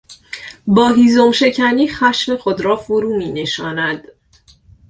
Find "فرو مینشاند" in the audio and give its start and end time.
2.75-4.07